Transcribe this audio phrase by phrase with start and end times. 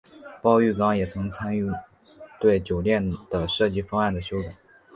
[0.41, 1.69] 包玉刚也曾参与
[2.39, 4.47] 对酒店的设计方案的修改。